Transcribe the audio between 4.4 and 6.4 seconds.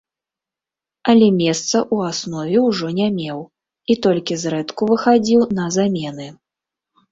зрэдку выхадзіў на замены.